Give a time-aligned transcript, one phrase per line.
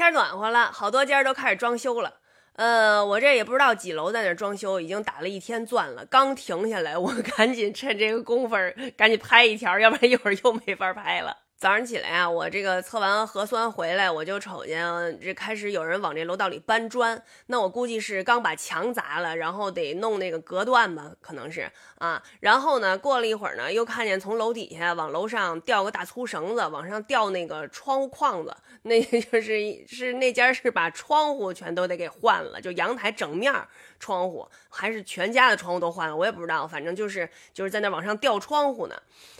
[0.00, 2.14] 天暖和了，好多家都开始装修了。
[2.54, 8.56] 呃，我这也不知道几楼在那装修，已经打了一天钻了，刚停下来，我赶紧趁这个功夫
[8.96, 11.36] 赶紧拍一条，要不然一会儿又没法拍了。
[11.60, 14.82] 早上起来啊，我这个测完核酸回来，我就瞅见
[15.20, 17.22] 这开始有人往这楼道里搬砖。
[17.48, 22.22] 那我估计是刚把墙砸了，然后得弄那个隔断吧，可能是啊。
[22.40, 28.56] 然后呢，过了一会儿呢，又看见从楼底下往楼上吊个大粗绳子，往上吊那个窗户框子。
[28.84, 33.52] 那 就是是那家是把窗户全都得给换了，就阳台整面
[33.98, 38.96] 窗户还是全家的窗户都换了，我也不知道，反正就是就是在那往上吊窗户呢。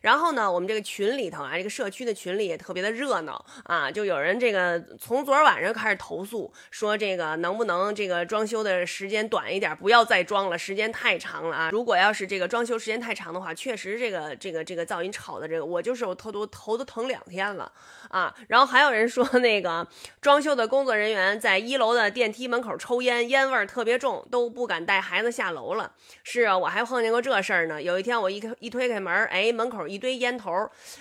[0.00, 11.70] 然后呢，我们这个群里头啊，这个社区的群里也特别的热闹啊，就有人这个从昨晚上开始投诉，说这个能不能这个装修的时间短一点，不要再装了，时间太长了啊！
[11.70, 17.70] 如果要是这个装修时间太长的话，确实这个这个这个噪音吵的这个，我就是我头都头都疼两天了
[18.08, 18.34] 啊！
[18.48, 19.86] 然后还有人说那个
[20.20, 25.92] 装修的工作人员在一楼的电梯门口抽烟，烟味儿特别重，都不敢带孩子下楼了。
[26.24, 27.80] 是啊，我还碰见过这事儿呢。
[27.80, 29.84] 有一天我一开一推开门，哎，门口。
[29.84, 30.50] 一堆烟头，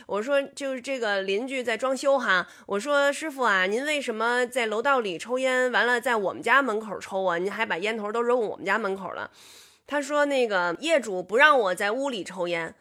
[0.06, 7.40] 我说就是这这个邻居在装修哈，我说师傅啊，您为什么在楼道里抽烟，完了在我们家门口抽啊？
[7.40, 9.32] 您还把烟头都扔我们家门口了。
[9.88, 12.76] 他说那个业主不让我在屋里抽烟，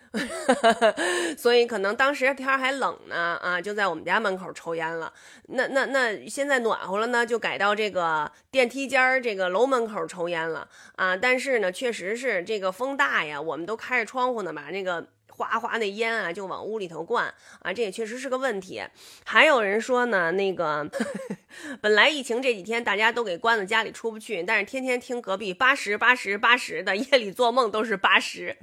[1.38, 5.10] 所以可能当时天还冷呢啊，就在我们家门口抽烟了。
[5.48, 11.16] 那那那现在暖和了呢，就改到这个电梯间儿这个楼门口抽烟了啊。
[11.16, 15.06] 但是呢，确实是这个风大呀，我们都开着窗户呢，把那个。
[15.34, 18.82] 哗哗那烟啊，就往屋里头灌啊，这也确实是个问题。
[19.24, 20.88] 还有人说呢，那个
[21.80, 28.56] 本来疫情这几天大家都给关在家里出不去，但是天天听隔壁八十八十八十的，夜里做梦都是八十。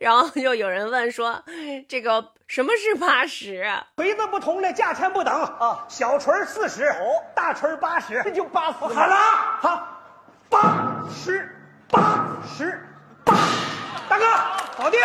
[0.00, 1.42] 然后就有人问说，
[1.88, 3.88] 这个什么是八十啊？
[3.96, 8.72] 锤子不同的价钱不等啊，小锤四十，哦，大锤八十，这就八十。
[8.72, 9.16] 好了，
[9.60, 10.02] 好，
[10.48, 11.48] 八十
[11.88, 12.80] 八十
[13.24, 13.34] 八，
[14.08, 14.24] 大哥，
[14.78, 15.00] 搞定。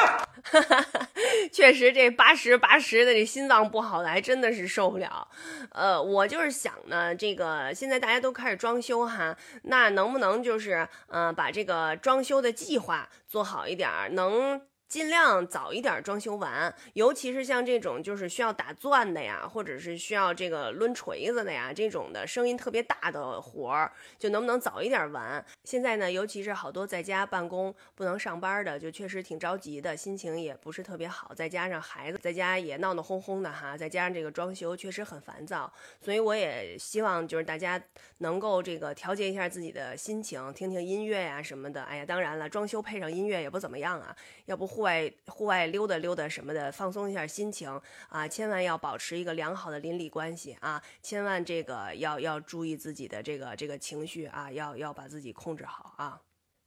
[1.52, 5.28] 确实，这八十八十的这心脏不好的还真的是受不了。
[5.72, 14.62] 呃，我就是想呢，这个现在大家都开始装修哈，那能不能就是嗯，把这个装修的计划做好一点儿，能。
[14.88, 25.44] 尽量早一点装修完，尤其是像这种就是需要打钻的呀，或者是需要这个抡锤子的呀，这种的声音特别大的活儿，就能不能早一点完？
[25.66, 35.70] 现在呢，尤其是好多在家办公不能上班的，就确实挺着急的，心情也不是特别好，再加上孩子在家也闹闹哄哄的哈，再加上这个装修确实很烦躁，
[36.00, 37.82] 所以我也希望就是大家
[38.20, 41.84] 能够这个调节一下自己的心情，听听音乐呀什么的。
[41.84, 44.16] 哎呀，当然了，装修配上音乐也不怎么样啊，
[44.46, 44.77] 要不。
[44.78, 48.28] 户外户外溜达溜达什么的，放松一下心情啊！
[48.28, 50.80] 千万要保持一个良好的邻里关系啊！
[51.02, 54.52] 千万这个要要注意自己的这个这个情绪啊！
[54.52, 56.22] 要要把自己控制好啊！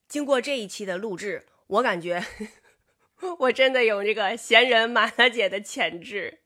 [0.08, 2.20] 经过这一期的录制，我感觉
[3.38, 6.39] 我真的有这个闲人马大姐的潜质。